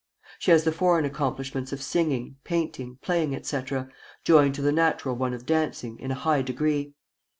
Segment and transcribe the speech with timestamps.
[0.39, 3.87] She has the foreign accomplishments of singing, painting, playing, etc.,
[4.23, 6.95] joined to the natural one of dancing, in a high degree.